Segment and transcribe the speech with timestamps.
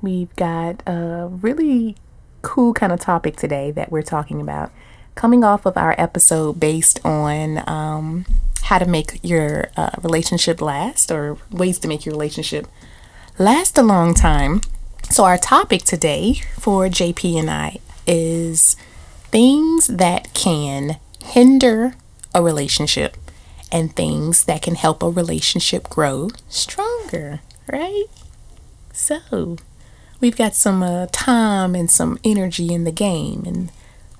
[0.00, 1.96] We've got a really
[2.42, 4.70] cool kind of topic today that we're talking about.
[5.14, 8.24] Coming off of our episode based on um,
[8.62, 12.66] how to make your uh, relationship last or ways to make your relationship
[13.38, 14.60] last a long time.
[15.10, 18.76] So, our topic today for JP and I is
[19.30, 21.94] things that can hinder
[22.34, 23.16] a relationship
[23.72, 28.04] and things that can help a relationship grow stronger, right?
[28.92, 29.56] So,
[30.20, 33.70] we've got some uh, time and some energy in the game, and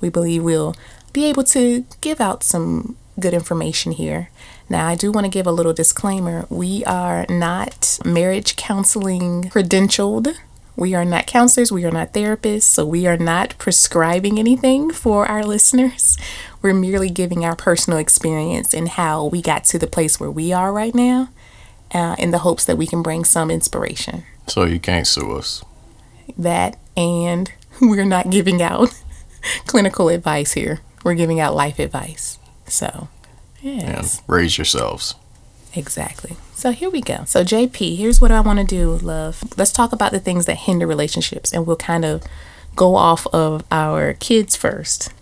[0.01, 0.75] we believe we'll
[1.13, 4.31] be able to give out some good information here.
[4.69, 6.47] Now, I do want to give a little disclaimer.
[6.51, 10.37] We are not marriage counseling credentialed.
[10.77, 15.27] We are not counselors, we are not therapists, so we are not prescribing anything for
[15.27, 16.17] our listeners.
[16.63, 20.53] We're merely giving our personal experience and how we got to the place where we
[20.53, 21.31] are right now
[21.93, 24.23] uh, in the hopes that we can bring some inspiration.
[24.47, 25.65] So you can't sue us.
[26.37, 28.91] That and we're not giving out
[29.67, 30.81] clinical advice here.
[31.05, 32.39] We're giving out life advice.
[32.67, 33.09] So,
[33.61, 34.19] yes.
[34.19, 35.15] And raise yourselves.
[35.75, 36.37] Exactly.
[36.55, 37.25] So here we go.
[37.25, 39.45] So JP, here's what I want to do, love.
[39.57, 42.25] Let's talk about the things that hinder relationships and we'll kind of
[42.75, 45.13] go off of our kids first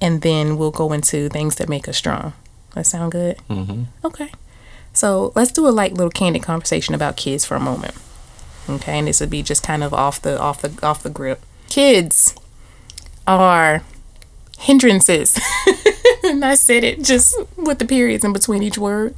[0.00, 2.34] and then we'll go into things that make us strong.
[2.74, 3.38] That sound good?
[3.48, 3.84] Mm-hmm.
[4.04, 4.32] Okay.
[4.92, 7.94] So let's do a light little candid conversation about kids for a moment.
[8.68, 11.42] Okay, and this would be just kind of off the off the off the grip.
[11.68, 12.34] Kids
[13.26, 13.82] are
[14.58, 15.38] hindrances.
[16.24, 19.14] and I said it just with the periods in between each word.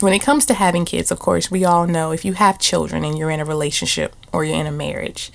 [0.00, 3.04] When it comes to having kids, of course, we all know if you have children
[3.04, 5.30] and you're in a relationship or you're in a marriage,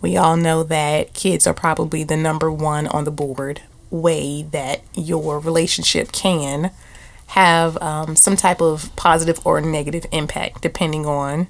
[0.00, 4.82] we all know that kids are probably the number one on the board way that
[4.94, 6.70] your relationship can
[7.28, 11.46] have um, some type of positive or negative impact depending on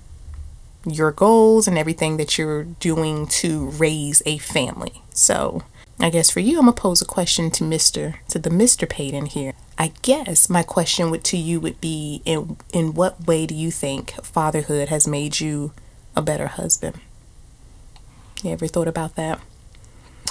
[0.91, 5.03] your goals and everything that you're doing to raise a family.
[5.13, 5.63] So,
[6.01, 8.15] I guess for you, I'm gonna pose a question to Mr.
[8.29, 8.89] to the Mr.
[8.89, 9.53] Paden here.
[9.77, 13.71] I guess my question would to you would be in in what way do you
[13.71, 15.73] think fatherhood has made you
[16.15, 17.01] a better husband?
[18.43, 19.41] You ever thought about that?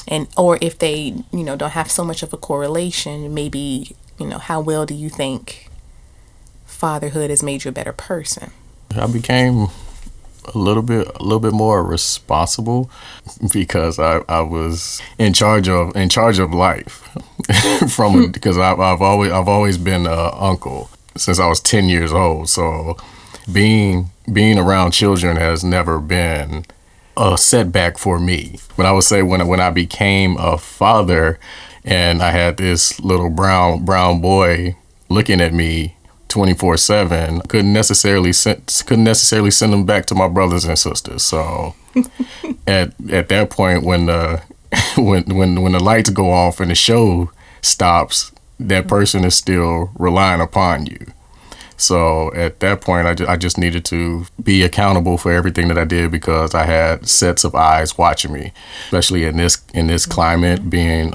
[0.08, 4.28] And or if they, you know, don't have so much of a correlation, maybe, you
[4.28, 5.70] know, how well do you think
[6.66, 8.52] fatherhood has made you a better person?
[8.96, 9.68] I became
[10.54, 12.90] a little bit a little bit more responsible
[13.52, 17.10] because I, I was in charge of in charge of life
[17.90, 18.32] from hmm.
[18.32, 22.50] because I've, I've always I've always been an uncle since I was 10 years old.
[22.50, 22.98] So
[23.52, 26.66] being being around children has never been
[27.16, 28.60] a setback for me.
[28.76, 31.40] When I would say when when I became a father
[31.84, 34.76] and I had this little brown brown boy
[35.10, 35.97] looking at me
[36.28, 41.24] 24 7 couldn't necessarily send, couldn't necessarily send them back to my brothers and sisters.
[41.24, 41.76] So
[42.68, 44.42] at at that point when the
[44.98, 48.90] when when when the lights go off and the show stops that mm-hmm.
[48.90, 51.00] person is still relying upon you.
[51.80, 55.78] So at that point I, ju- I just needed to be accountable for everything that
[55.78, 58.52] I did because I had sets of eyes watching me
[58.86, 60.12] especially in this in this mm-hmm.
[60.14, 61.14] climate being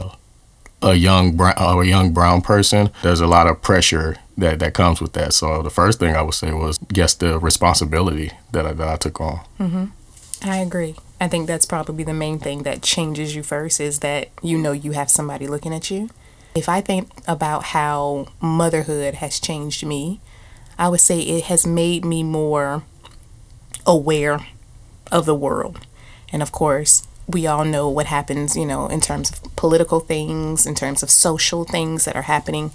[0.83, 5.01] a young brown, a young brown person, there's a lot of pressure that, that comes
[5.01, 5.33] with that.
[5.33, 8.97] So the first thing I would say was guess the responsibility that I, that I
[8.97, 9.41] took on.
[9.59, 9.85] Mm-hmm.
[10.45, 10.97] I agree.
[11.21, 14.73] I think that's probably the main thing that changes you first is that you know
[14.73, 16.11] you have somebody looking at you.
[16.55, 20.21] If I think about how motherhood has changed me,
[20.79, 22.83] I would say it has made me more
[23.87, 24.47] aware
[25.11, 25.87] of the world.
[26.33, 30.67] And of course, we all know what happens, you know, in terms of political things,
[30.67, 32.71] in terms of social things that are happening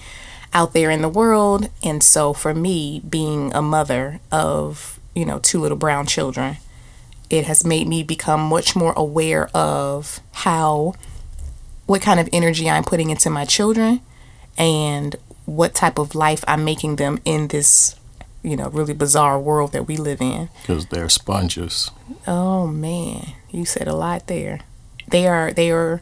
[0.53, 1.69] out there in the world.
[1.83, 6.57] And so for me, being a mother of, you know, two little brown children,
[7.29, 10.93] it has made me become much more aware of how,
[11.85, 14.01] what kind of energy I'm putting into my children
[14.57, 15.15] and
[15.45, 17.95] what type of life I'm making them in this,
[18.43, 20.49] you know, really bizarre world that we live in.
[20.61, 21.91] Because they're sponges.
[22.25, 24.59] Oh man, you said a lot there.
[25.07, 26.01] They are they are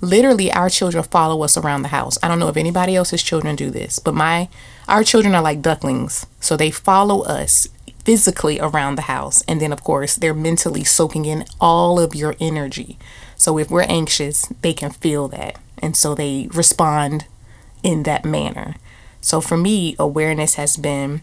[0.00, 2.18] literally our children follow us around the house.
[2.22, 4.48] I don't know if anybody else's children do this, but my
[4.88, 6.26] our children are like ducklings.
[6.40, 7.68] So they follow us
[8.04, 12.34] physically around the house and then of course they're mentally soaking in all of your
[12.40, 12.98] energy.
[13.36, 17.26] So if we're anxious, they can feel that and so they respond
[17.82, 18.76] in that manner.
[19.20, 21.22] So for me, awareness has been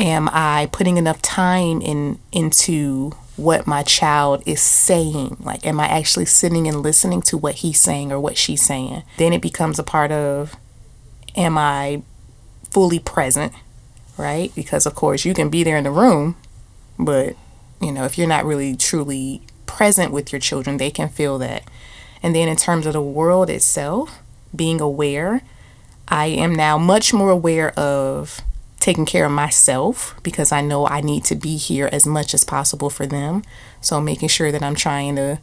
[0.00, 5.36] am I putting enough time in into what my child is saying?
[5.40, 9.02] Like am I actually sitting and listening to what he's saying or what she's saying?
[9.18, 10.56] Then it becomes a part of
[11.36, 12.02] am I
[12.70, 13.52] fully present,
[14.16, 14.54] right?
[14.54, 16.36] Because of course you can be there in the room,
[16.98, 17.36] but
[17.80, 21.64] you know, if you're not really truly present with your children, they can feel that.
[22.22, 24.18] And then in terms of the world itself,
[24.54, 25.42] being aware,
[26.08, 28.42] I am now much more aware of
[28.80, 32.44] taking care of myself because I know I need to be here as much as
[32.44, 33.42] possible for them.
[33.80, 35.38] So making sure that I'm trying to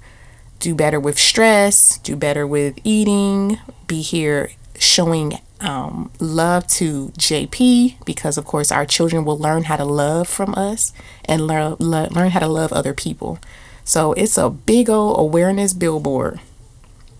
[0.59, 8.05] do better with stress, do better with eating, be here showing um, love to JP
[8.05, 10.93] because, of course, our children will learn how to love from us
[11.25, 13.39] and learn learn how to love other people.
[13.83, 16.39] So it's a big old awareness billboard.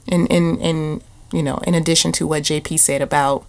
[0.07, 3.45] And in in you know, in addition to what JP said about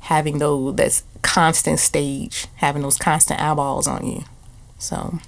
[0.00, 4.24] having those that's constant stage, having those constant eyeballs on you.
[4.78, 5.18] So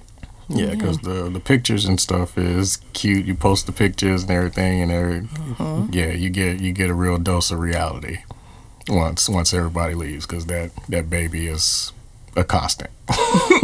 [0.49, 1.13] yeah, because yeah.
[1.13, 3.25] the the pictures and stuff is cute.
[3.25, 5.93] You post the pictures and everything, and every, mm-hmm.
[5.93, 8.19] yeah, you get you get a real dose of reality
[8.87, 11.93] once once everybody leaves, because that that baby is
[12.35, 12.89] a constant.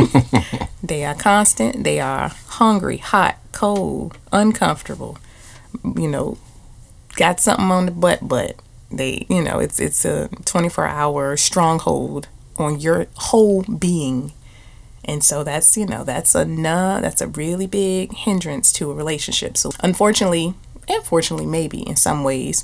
[0.84, 1.84] they are constant.
[1.84, 5.18] They are hungry, hot, cold, uncomfortable.
[5.84, 6.38] You know,
[7.16, 8.56] got something on the butt, but
[8.92, 12.28] they, you know, it's it's a 24 hour stronghold
[12.58, 14.34] on your whole being
[15.10, 18.94] and so that's, you know, that's a nah, that's a really big hindrance to a
[18.94, 19.58] relationship.
[19.58, 20.54] So unfortunately,
[20.88, 22.64] unfortunately maybe in some ways,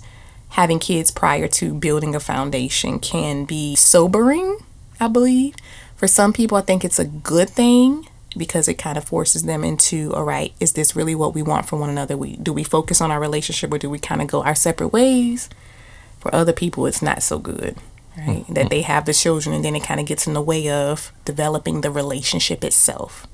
[0.50, 4.60] having kids prior to building a foundation can be sobering,
[5.00, 5.56] I believe.
[5.96, 8.08] For some people, I think it's a good thing
[8.38, 11.66] because it kind of forces them into all right is this really what we want
[11.66, 14.28] for one another we do we focus on our relationship or do we kind of
[14.28, 15.50] go our separate ways
[16.26, 17.78] for other people it's not so good
[18.18, 18.44] right?
[18.44, 18.54] Mm-hmm.
[18.54, 21.12] That they have the children and then it kind of gets in the way of
[21.24, 23.28] developing the relationship itself.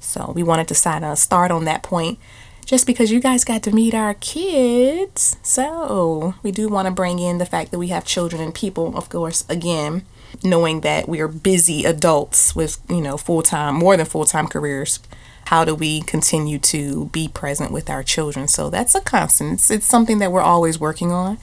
[0.00, 2.18] So we wanted to sign a start on that point
[2.64, 5.36] just because you guys got to meet our kids.
[5.42, 8.96] So we do want to bring in the fact that we have children and people,
[8.96, 10.04] of course, again,
[10.42, 14.46] knowing that we are busy adults with, you know, full time, more than full time
[14.46, 15.00] careers.
[15.46, 18.48] How do we continue to be present with our children?
[18.48, 19.54] So that's a constant.
[19.54, 21.38] It's, it's something that we're always working on.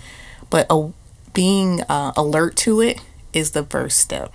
[0.53, 0.91] But a,
[1.33, 3.01] being uh, alert to it
[3.33, 4.31] is the first step.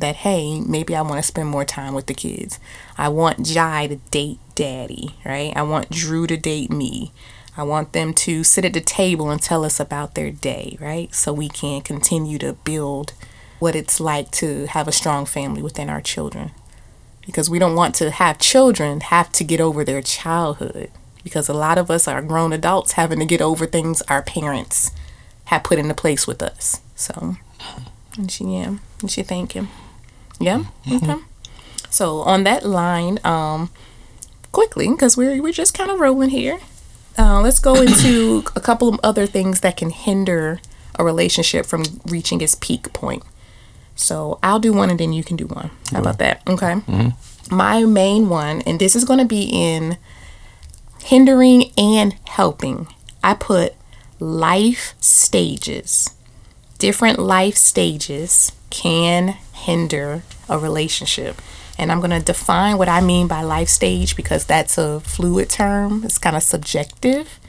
[0.00, 2.58] That hey, maybe I want to spend more time with the kids.
[2.98, 5.50] I want Jai to date daddy, right?
[5.56, 7.12] I want Drew to date me.
[7.56, 11.14] I want them to sit at the table and tell us about their day, right?
[11.14, 13.14] So we can continue to build
[13.58, 16.50] what it's like to have a strong family within our children.
[17.24, 20.90] Because we don't want to have children have to get over their childhood.
[21.24, 24.90] Because a lot of us are grown adults having to get over things our parents
[25.52, 26.80] had put into place with us.
[26.96, 27.36] So,
[28.16, 29.68] and she, yeah, and she thank him.
[30.40, 30.64] Yeah.
[30.86, 31.10] Mm-hmm.
[31.10, 31.22] Okay.
[31.90, 33.70] So on that line, um,
[34.50, 36.58] quickly, because we're we're just kind of rolling here.
[37.18, 40.60] Uh, let's go into a couple of other things that can hinder
[40.98, 43.22] a relationship from reaching its peak point.
[43.94, 45.70] So I'll do one and then you can do one.
[45.90, 46.40] How about that?
[46.48, 46.74] Okay.
[46.74, 47.54] Mm-hmm.
[47.54, 49.98] My main one, and this is going to be in
[51.04, 52.86] hindering and helping.
[53.22, 53.74] I put
[54.22, 56.14] life stages.
[56.78, 61.42] Different life stages can hinder a relationship.
[61.76, 65.50] And I'm going to define what I mean by life stage because that's a fluid
[65.50, 67.40] term, it's kind of subjective.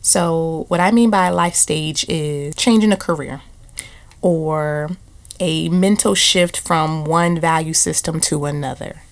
[0.00, 3.42] So, what I mean by life stage is changing a career
[4.20, 4.90] or
[5.38, 9.02] a mental shift from one value system to another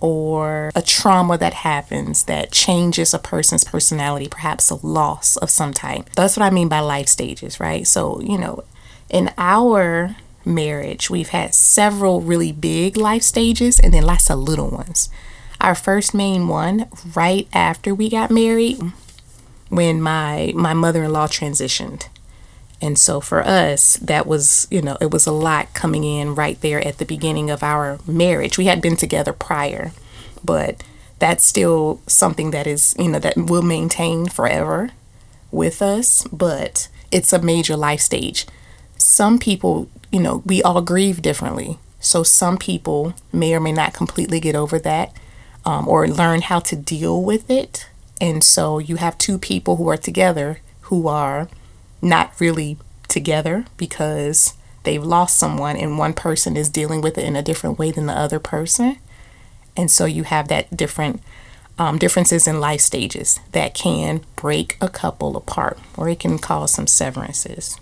[0.00, 5.72] or a trauma that happens that changes a person's personality, perhaps a loss of some
[5.72, 6.08] type.
[6.16, 7.86] That's what I mean by life stages, right?
[7.86, 8.64] So, you know,
[9.08, 14.70] in our marriage, we've had several really big life stages and then lots of little
[14.70, 15.08] ones.
[15.60, 18.80] Our first main one, right after we got married,
[19.68, 22.08] when my my mother-in-law transitioned.
[22.82, 26.60] And so for us, that was, you know, it was a lot coming in right
[26.60, 28.56] there at the beginning of our marriage.
[28.56, 29.92] We had been together prior,
[30.42, 30.82] but
[31.18, 34.90] that's still something that is, you know, that will maintain forever
[35.50, 38.46] with us, but it's a major life stage.
[38.96, 41.78] Some people, you know, we all grieve differently.
[42.00, 45.12] So some people may or may not completely get over that
[45.66, 47.86] um, or learn how to deal with it.
[48.20, 51.48] And so you have two people who are together who are
[52.02, 52.78] not really
[53.08, 54.54] together because
[54.84, 58.06] they've lost someone and one person is dealing with it in a different way than
[58.06, 58.96] the other person.
[59.76, 61.22] And so you have that different
[61.78, 66.72] um, differences in life stages that can break a couple apart or it can cause
[66.72, 67.78] some severances.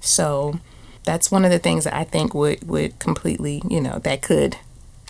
[0.00, 0.58] So
[1.04, 4.56] that's one of the things that I think would, would completely, you know, that could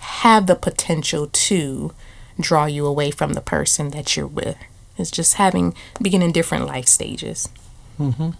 [0.00, 1.92] have the potential to
[2.40, 4.56] draw you away from the person that you're with.
[4.98, 7.48] It's just having beginning different life stages.
[7.98, 8.30] Mm-hmm.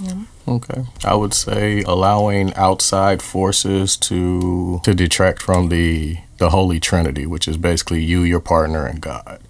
[0.00, 0.24] Yeah.
[0.48, 0.84] Okay.
[1.04, 7.46] I would say allowing outside forces to to detract from the the holy trinity, which
[7.46, 9.40] is basically you, your partner, and God.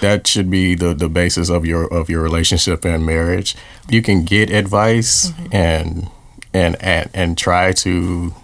[0.00, 3.54] That should be the, the basis of your of your relationship and marriage.
[3.88, 5.54] You can get advice mm-hmm.
[5.54, 6.08] and
[6.54, 8.34] and and and try to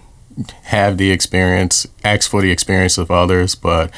[0.63, 3.91] have the experience, ask for the experience of others, but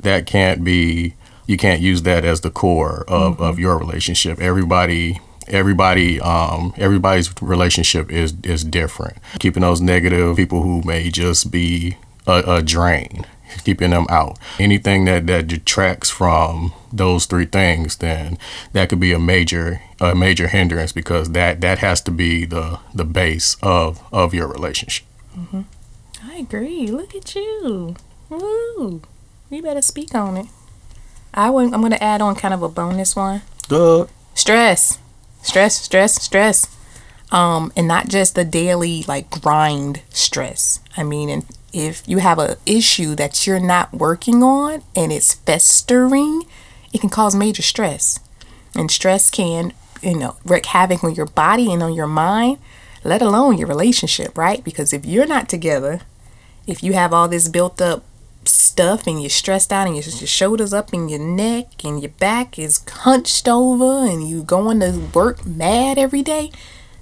[0.00, 1.14] that can't be
[1.46, 3.42] you can't use that as the core of, mm-hmm.
[3.42, 4.40] of your relationship.
[4.40, 9.18] Everybody everybody um, everybody's relationship is is different.
[9.38, 11.96] Keeping those negative people who may just be
[12.26, 13.24] a, a drain,
[13.64, 14.38] keeping them out.
[14.58, 18.38] Anything that that detracts from those three things, then
[18.72, 22.78] that could be a major a major hindrance because that that has to be the
[22.94, 25.06] the base of of your relationship.
[25.36, 25.62] Mm-hmm.
[26.26, 26.86] I agree.
[26.86, 27.96] Look at you.
[28.28, 29.02] Woo.
[29.50, 30.46] You better speak on it.
[31.32, 33.42] I am going to add on kind of a bonus one.
[33.68, 34.06] Duh.
[34.34, 34.98] Stress.
[35.44, 36.76] Stress, stress, stress.
[37.30, 40.80] Um, and not just the daily like grind stress.
[40.96, 45.34] I mean, and if you have a issue that you're not working on and it's
[45.34, 46.44] festering,
[46.92, 48.20] it can cause major stress.
[48.74, 49.72] And stress can,
[50.02, 52.58] you know, wreak havoc on your body and on your mind,
[53.04, 54.64] let alone your relationship, right?
[54.64, 56.00] Because if you're not together,
[56.66, 58.04] if you have all this built up
[58.48, 62.10] stuff and you're stressed out and your, your shoulders up and your neck and your
[62.12, 66.50] back is hunched over and you going to work mad every day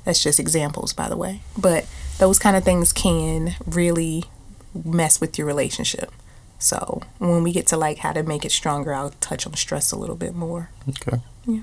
[0.05, 1.87] that's just examples by the way but
[2.19, 4.25] those kind of things can really
[4.85, 6.13] mess with your relationship
[6.59, 9.93] so when we get to like how to make it stronger i'll touch on stress
[9.93, 11.63] a little bit more okay yeah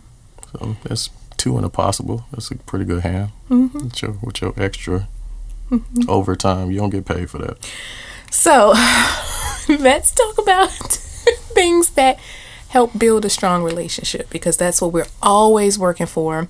[0.52, 3.80] so that's two and a possible that's a pretty good hand mm-hmm.
[3.80, 5.08] with, your, with your extra
[5.70, 6.10] mm-hmm.
[6.10, 6.72] overtime.
[6.72, 7.58] You don't get paid for that.
[8.32, 8.74] So
[9.78, 10.70] let's talk about
[11.54, 12.18] things that
[12.70, 16.48] help build a strong relationship because that's what we're always working for.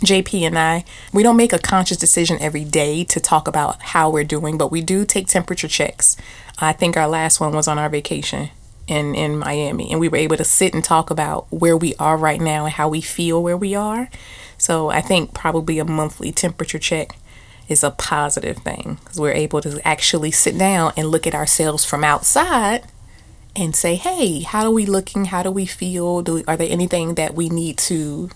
[0.00, 4.08] JP and I, we don't make a conscious decision every day to talk about how
[4.08, 6.16] we're doing, but we do take temperature checks.
[6.58, 8.48] I think our last one was on our vacation
[8.86, 12.16] in, in Miami, and we were able to sit and talk about where we are
[12.16, 14.08] right now and how we feel where we are.
[14.56, 17.16] So I think probably a monthly temperature check
[17.70, 21.84] is a positive thing because we're able to actually sit down and look at ourselves
[21.84, 22.84] from outside
[23.54, 25.26] and say, hey, how are we looking?
[25.26, 26.20] How do we feel?
[26.20, 28.28] Do we, are there anything that we need to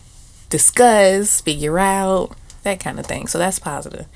[0.50, 3.26] discuss, figure out, that kind of thing?
[3.26, 4.06] So that's positive.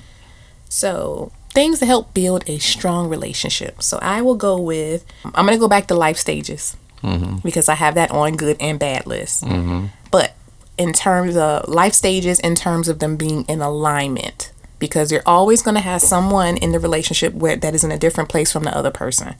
[0.68, 3.82] So things to help build a strong relationship.
[3.82, 7.38] So I will go with, I'm going to go back to life stages mm-hmm.
[7.38, 9.42] because I have that on good and bad list.
[9.42, 9.87] Mm-hmm.
[10.12, 10.34] But
[10.76, 15.62] in terms of life stages, in terms of them being in alignment, because you're always
[15.62, 18.64] going to have someone in the relationship where that is in a different place from
[18.64, 19.35] the other person.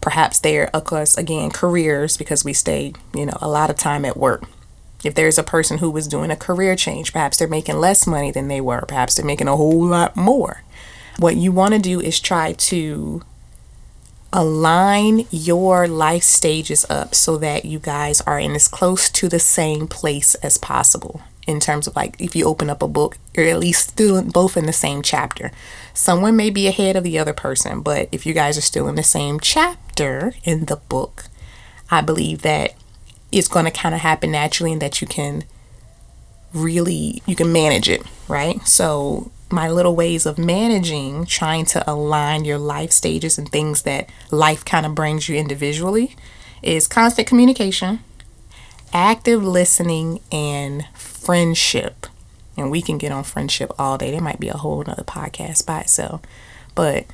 [0.00, 4.04] Perhaps they're, of course, again, careers because we stay, you know, a lot of time
[4.04, 4.44] at work.
[5.04, 8.30] If there's a person who was doing a career change, perhaps they're making less money
[8.30, 10.62] than they were, perhaps they're making a whole lot more.
[11.18, 13.22] What you want to do is try to
[14.32, 19.38] align your life stages up so that you guys are in as close to the
[19.38, 23.46] same place as possible in terms of like if you open up a book, you're
[23.48, 25.50] at least still both in the same chapter.
[25.94, 28.94] Someone may be ahead of the other person, but if you guys are still in
[28.94, 31.24] the same chapter in the book,
[31.90, 32.74] I believe that
[33.32, 35.44] it's going to kind of happen naturally and that you can
[36.52, 38.60] really you can manage it, right?
[38.68, 44.10] So my little ways of managing trying to align your life stages and things that
[44.30, 46.14] life kind of brings you individually
[46.62, 48.00] is constant communication,
[48.92, 52.06] active listening and friendship.
[52.56, 54.10] And we can get on friendship all day.
[54.10, 56.22] There might be a whole other podcast by itself.
[56.74, 57.06] But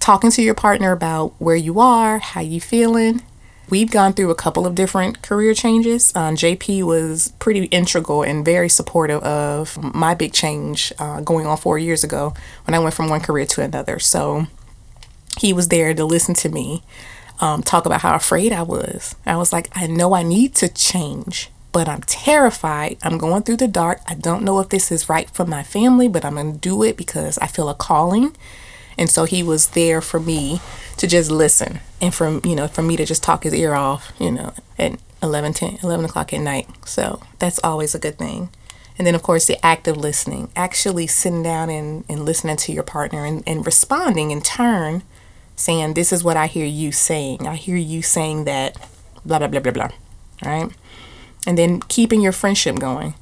[0.00, 3.22] talking to your partner about where you are, how you feeling.
[3.68, 6.14] We've gone through a couple of different career changes.
[6.14, 11.56] Um, JP was pretty integral and very supportive of my big change uh, going on
[11.56, 12.34] four years ago
[12.64, 13.98] when I went from one career to another.
[13.98, 14.46] So
[15.38, 16.84] he was there to listen to me
[17.40, 19.14] um, talk about how afraid I was.
[19.24, 22.96] I was like, I know I need to change, but I'm terrified.
[23.02, 24.00] I'm going through the dark.
[24.06, 26.82] I don't know if this is right for my family, but I'm going to do
[26.82, 28.36] it because I feel a calling.
[28.98, 30.60] And so he was there for me
[30.96, 34.12] to just listen and for, you know, for me to just talk his ear off,
[34.18, 36.68] you know, at 11, 10, 11 o'clock at night.
[36.86, 38.48] So that's always a good thing.
[38.98, 42.82] And then, of course, the active listening, actually sitting down and, and listening to your
[42.82, 45.02] partner and, and responding in turn,
[45.56, 47.46] saying, This is what I hear you saying.
[47.46, 48.76] I hear you saying that,
[49.24, 49.88] blah, blah, blah, blah, blah.
[50.44, 50.70] Right
[51.46, 53.14] and then keeping your friendship going.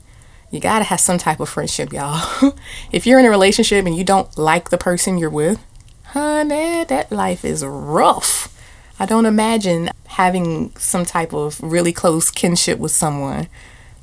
[0.50, 2.54] You got to have some type of friendship, y'all.
[2.92, 5.60] if you're in a relationship and you don't like the person you're with,
[6.04, 8.50] honey, that life is rough.
[8.98, 13.48] I don't imagine having some type of really close kinship with someone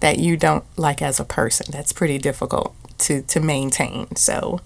[0.01, 1.67] that you don't like as a person.
[1.71, 4.13] That's pretty difficult to, to maintain.
[4.17, 4.59] So,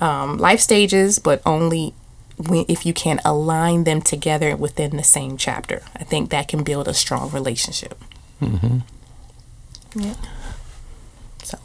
[0.00, 1.94] um, life stages, but only
[2.38, 5.82] if you can align them together within the same chapter.
[5.96, 8.02] I think that can build a strong relationship.
[8.40, 8.78] Mm-hmm.
[10.00, 10.14] Yeah.
[11.42, 11.58] So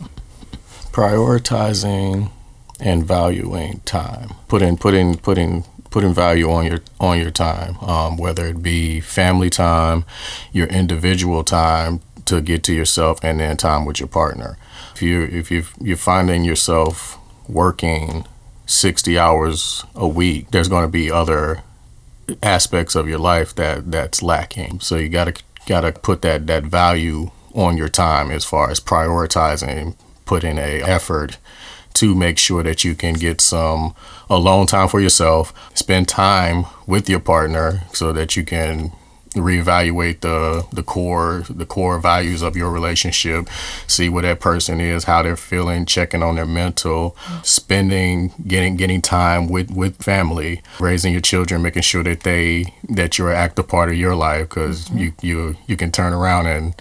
[0.92, 2.32] prioritizing
[2.80, 4.34] and valuing time.
[4.48, 9.50] Putting putting putting putting value on your on your time, um, whether it be family
[9.50, 10.06] time,
[10.52, 14.58] your individual time to get to yourself, and then time with your partner.
[14.94, 18.26] If you if you you're finding yourself working
[18.68, 21.64] sixty hours a week, there's going to be other
[22.44, 24.80] aspects of your life that that's lacking.
[24.82, 28.70] So you got to got to put that that value on your time as far
[28.70, 29.96] as prioritizing,
[30.26, 31.38] putting a effort
[31.94, 33.96] to make sure that you can get some
[34.30, 38.92] alone time for yourself, spend time with your partner so that you can
[39.32, 43.48] reevaluate the the core the core values of your relationship
[43.88, 49.02] see what that person is how they're feeling checking on their mental spending getting getting
[49.02, 53.68] time with with family raising your children making sure that they that you're an active
[53.68, 54.98] part of your life because mm-hmm.
[54.98, 56.76] you you you can turn around and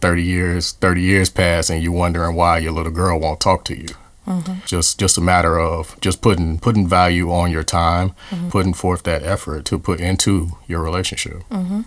[0.00, 3.76] 30 years 30 years pass and you're wondering why your little girl won't talk to
[3.76, 3.88] you
[4.26, 4.64] Mm-hmm.
[4.66, 8.50] Just just a matter of just putting putting value on your time, mm-hmm.
[8.50, 11.42] putting forth that effort to put into your relationship.
[11.50, 11.82] Mm-hmm.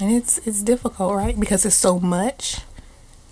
[0.00, 1.38] And it's it's difficult, right?
[1.38, 2.60] Because it's so much.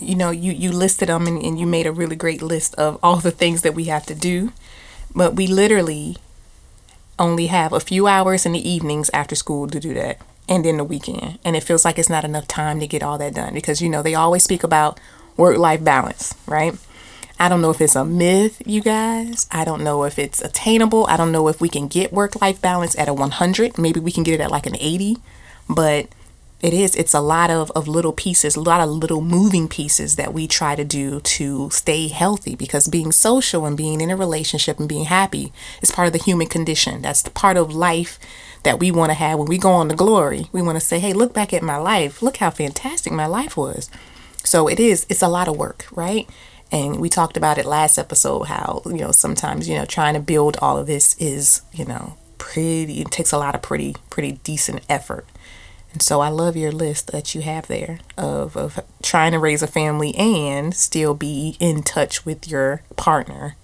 [0.00, 2.98] You know, you you listed them and, and you made a really great list of
[3.02, 4.52] all the things that we have to do,
[5.14, 6.16] but we literally
[7.18, 10.76] only have a few hours in the evenings after school to do that and then
[10.76, 11.38] the weekend.
[11.44, 13.88] And it feels like it's not enough time to get all that done because, you
[13.88, 14.98] know, they always speak about
[15.36, 16.74] work life balance, right?
[17.38, 19.48] I don't know if it's a myth, you guys.
[19.50, 21.06] I don't know if it's attainable.
[21.08, 23.76] I don't know if we can get work life balance at a 100.
[23.76, 25.18] Maybe we can get it at like an 80.
[25.68, 26.08] But
[26.64, 30.16] it is, it's a lot of, of little pieces, a lot of little moving pieces
[30.16, 34.16] that we try to do to stay healthy because being social and being in a
[34.16, 37.02] relationship and being happy is part of the human condition.
[37.02, 38.18] That's the part of life
[38.62, 40.48] that we want to have when we go on to glory.
[40.52, 42.22] We want to say, hey, look back at my life.
[42.22, 43.90] Look how fantastic my life was.
[44.42, 46.26] So it is, it's a lot of work, right?
[46.74, 50.20] And we talked about it last episode how, you know, sometimes, you know, trying to
[50.20, 54.32] build all of this is, you know, pretty, it takes a lot of pretty, pretty
[54.42, 55.24] decent effort.
[55.92, 59.62] And so I love your list that you have there of, of trying to raise
[59.62, 63.54] a family and still be in touch with your partner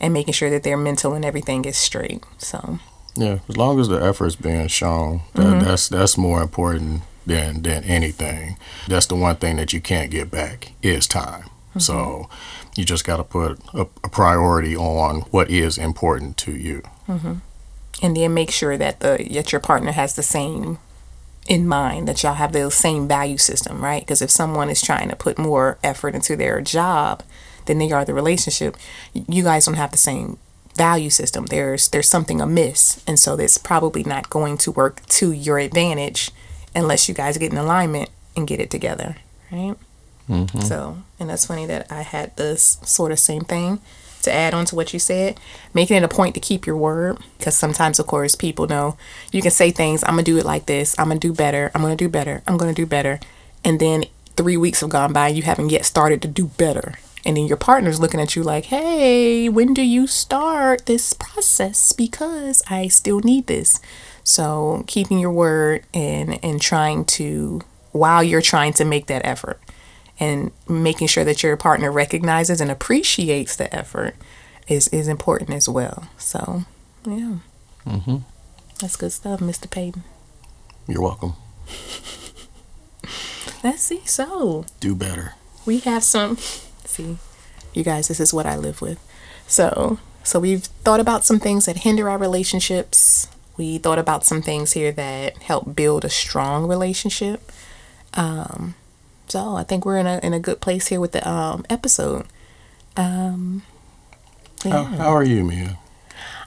[0.00, 2.22] and making sure that their mental and everything is straight.
[2.38, 2.78] So
[3.16, 5.64] yeah, as long as the effort's being shown, that, mm-hmm.
[5.64, 8.56] that's that's more important than than anything.
[8.86, 11.50] That's the one thing that you can't get back is time.
[11.76, 11.80] Mm-hmm.
[11.80, 12.28] So
[12.76, 16.82] you just got to put a, a, priority on what is important to you.
[17.08, 17.34] Mm-hmm.
[18.02, 20.78] And then make sure that the that your partner has the same
[21.48, 24.02] in mind that y'all have the same value system, right?
[24.02, 27.22] Because if someone is trying to put more effort into their job
[27.66, 28.76] than they are the relationship,
[29.14, 30.38] you guys don't have the same
[30.74, 31.46] value system.
[31.46, 36.30] There's there's something amiss, and so that's probably not going to work to your advantage
[36.74, 39.16] unless you guys get in alignment and get it together,
[39.50, 39.76] right?
[40.28, 40.60] Mm-hmm.
[40.60, 43.80] So, and that's funny that I had this sort of same thing
[44.22, 45.38] to add on to what you said,
[45.72, 47.18] making it a point to keep your word.
[47.38, 48.96] Because sometimes, of course, people know
[49.32, 51.32] you can say things, I'm going to do it like this, I'm going to do
[51.32, 53.20] better, I'm going to do better, I'm going to do better.
[53.64, 54.04] And then
[54.36, 56.94] three weeks have gone by and you haven't yet started to do better.
[57.24, 61.92] And then your partner's looking at you like, hey, when do you start this process?
[61.92, 63.80] Because I still need this.
[64.22, 67.62] So keeping your word and and trying to
[67.92, 69.60] while you're trying to make that effort
[70.18, 74.16] and making sure that your partner recognizes and appreciates the effort
[74.68, 76.08] is is important as well.
[76.18, 76.64] So,
[77.04, 77.38] yeah.
[77.86, 78.16] Mm-hmm.
[78.80, 79.68] That's good stuff, Mr.
[79.68, 80.02] Paden.
[80.86, 81.34] You're welcome.
[83.64, 84.02] Let's see.
[84.04, 85.34] So, do better.
[85.64, 86.36] We have some.
[86.36, 87.18] See,
[87.74, 88.98] you guys, this is what I live with.
[89.46, 93.28] So, so we've thought about some things that hinder our relationships.
[93.56, 97.50] We thought about some things here that help build a strong relationship.
[98.14, 98.74] Um,
[99.28, 102.26] so I think we're in a in a good place here with the um, episode.
[102.96, 103.62] Um,
[104.64, 104.84] yeah.
[104.84, 105.78] how, how are you, Mia?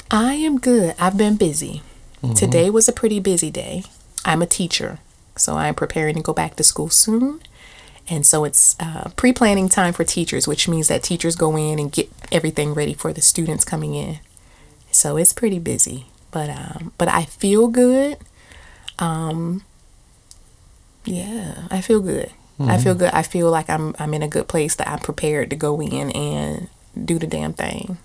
[0.10, 0.96] I am good.
[1.00, 1.84] I've been busy.
[2.24, 2.34] Mm-hmm.
[2.34, 3.84] Today was a pretty busy day.
[4.26, 5.00] I'm a teacher,
[5.36, 7.42] so I'm preparing to go back to school soon.
[8.10, 11.78] And so it's uh, pre planning time for teachers, which means that teachers go in
[11.78, 14.20] and get everything ready for the students coming in.
[14.92, 18.18] So it's pretty busy, but um, but I feel good.
[18.98, 19.64] Um,
[21.06, 22.32] yeah, I feel good.
[22.60, 22.70] Mm-hmm.
[22.70, 23.12] I feel good.
[23.14, 26.12] I feel like I'm I'm in a good place that I'm prepared to go in
[26.12, 26.68] and
[27.06, 27.98] do the damn thing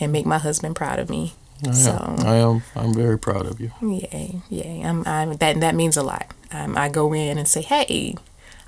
[0.00, 1.34] and make my husband proud of me.
[1.66, 2.26] I so am.
[2.26, 3.70] I am I'm very proud of you.
[3.82, 4.80] Yay, yay.
[4.82, 6.32] I'm I'm that that means a lot.
[6.50, 8.16] Um, I go in and say, Hey,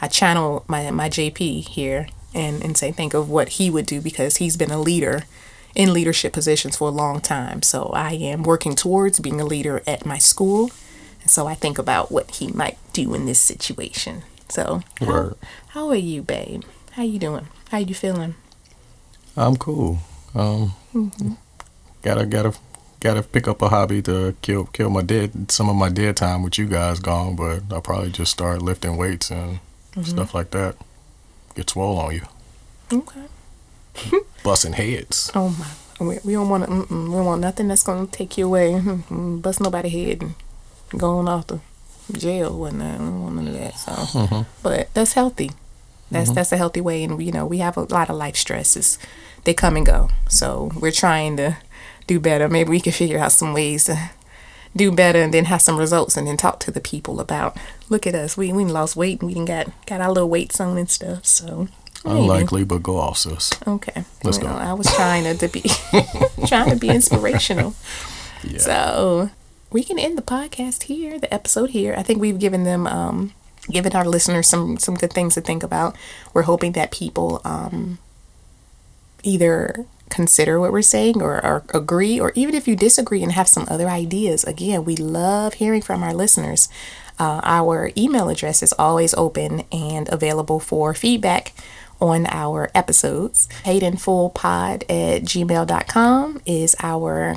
[0.01, 4.01] I channel my my JP here and, and say think of what he would do
[4.01, 5.23] because he's been a leader
[5.75, 7.63] in leadership positions for a long time.
[7.63, 10.71] So I am working towards being a leader at my school.
[11.23, 14.23] And so I think about what he might do in this situation.
[14.51, 15.35] So how,
[15.69, 16.65] how are you, babe?
[16.93, 17.47] How you doing?
[17.71, 18.35] How you feeling?
[19.37, 19.99] I'm cool.
[20.35, 21.35] Um, Mm-hmm.
[22.03, 22.53] gotta gotta
[22.99, 26.43] gotta pick up a hobby to kill kill my dead some of my dead time
[26.43, 27.37] with you guys gone.
[27.37, 29.61] But I'll probably just start lifting weights and
[29.93, 30.03] Mm-hmm.
[30.03, 30.77] stuff like that.
[31.57, 32.23] Get swole on you,
[32.93, 33.23] Okay.
[34.45, 35.33] busting heads.
[35.35, 36.71] Oh my, we, we don't want to.
[36.89, 40.35] We don't want nothing that's gonna take you away, bust nobody head, and
[40.97, 41.59] going off the
[42.19, 43.01] jail, whatnot.
[43.01, 43.79] Uh, we don't want none of that.
[43.79, 44.51] So, mm-hmm.
[44.63, 45.51] but that's healthy.
[46.11, 46.35] That's mm-hmm.
[46.35, 48.99] that's a healthy way, and you know we have a lot of life stresses.
[49.45, 50.11] They come and go.
[50.29, 51.57] So we're trying to
[52.07, 52.49] do better.
[52.49, 54.11] Maybe we can figure out some ways to
[54.75, 57.57] do better, and then have some results, and then talk to the people about.
[57.89, 58.37] Look at us.
[58.37, 61.27] We we lost weight, and we didn't got got our little weights on and stuff.
[61.27, 61.69] So.
[62.05, 62.19] maybe.
[62.21, 63.53] Unlikely, but go off, sis.
[63.67, 64.05] Okay.
[64.25, 64.59] Let's Well, go.
[64.59, 65.61] I was trying to, to be
[66.47, 67.75] trying to be inspirational.
[68.43, 68.59] Yeah.
[68.59, 69.31] So
[69.71, 71.95] we can end the podcast here, the episode here.
[71.97, 73.33] I think we've given them um
[73.71, 75.97] given our listeners some some good things to think about.
[76.35, 77.99] We're hoping that people um
[79.23, 83.47] either consider what we're saying or, or agree or even if you disagree and have
[83.49, 86.69] some other ideas again we love hearing from our listeners
[87.21, 91.53] uh, our email address is always open and available for feedback
[92.01, 97.37] on our episodes paidinfullpod at gmail.com is our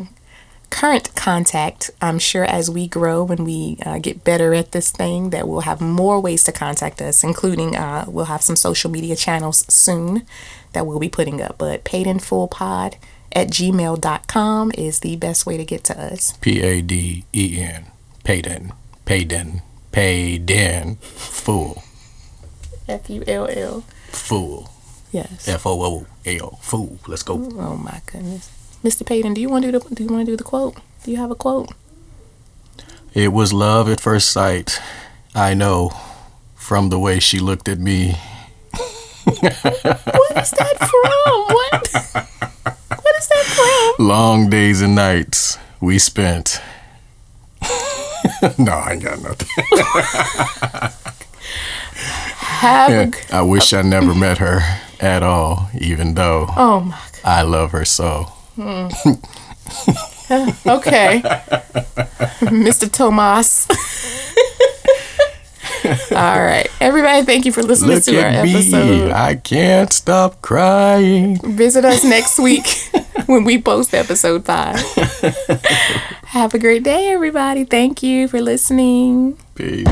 [0.74, 1.92] current contact.
[2.02, 5.62] I'm sure as we grow and we uh, get better at this thing, that we'll
[5.62, 10.26] have more ways to contact us, including uh, we'll have some social media channels soon
[10.74, 11.60] that we'll be putting up.
[11.60, 12.96] But paidinfullpod
[13.34, 16.36] at gmail.com is the best way to get to us.
[16.38, 17.86] P A D E N.
[18.24, 18.72] Paden.
[19.06, 19.62] Paden.
[19.92, 20.98] Paden.
[20.98, 21.84] Fool.
[22.88, 23.82] F U L L.
[24.08, 24.72] Fool.
[25.12, 25.48] Yes.
[25.48, 26.60] F O O L.
[26.64, 26.98] Fool.
[27.08, 27.36] Let's go.
[27.36, 28.50] Oh my goodness.
[28.84, 29.04] Mr.
[29.06, 30.76] Paden, do you want to do the do you want to do the quote?
[31.04, 31.70] Do you have a quote?
[33.14, 34.82] It was love at first sight.
[35.36, 35.92] I know
[36.56, 38.16] from the way she looked at me.
[39.24, 41.56] What is that from?
[41.56, 41.88] What?
[43.04, 43.46] What is that
[43.96, 44.06] from?
[44.06, 46.62] Long days and nights we spent.
[48.58, 49.48] no, I ain't got nothing.
[52.38, 54.60] Have I wish I never met her
[55.00, 58.33] at all, even though Oh my I love her so.
[58.56, 58.88] Hmm.
[60.66, 61.22] Okay.
[62.50, 62.92] Mr.
[62.92, 63.68] Tomas.
[66.12, 66.68] All right.
[66.80, 68.54] Everybody, thank you for listening Look to our at me.
[68.56, 69.12] episode.
[69.12, 71.38] I can't stop crying.
[71.56, 72.66] Visit us next week
[73.28, 74.80] when we post episode five.
[76.28, 77.66] Have a great day, everybody.
[77.66, 79.38] Thank you for listening.
[79.56, 79.88] Peace.